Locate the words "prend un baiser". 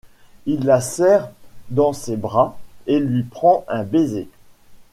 3.21-4.27